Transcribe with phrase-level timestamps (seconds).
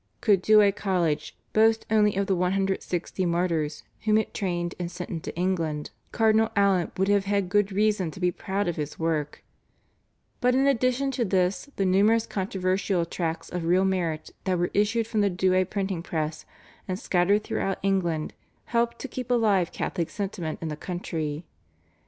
[0.19, 5.35] Could Douay College boast only of the 160 martyrs whom it trained and sent into
[5.35, 9.43] England Cardinal Allen would have had good reason to be proud of his work,
[10.39, 15.05] but in addition to this the numerous controversial tracts of real merit that were issued
[15.05, 16.45] from the Douay printing press,
[16.87, 18.33] and scattered throughout England,
[18.73, 21.45] helped to keep alive Catholic sentiment in the country.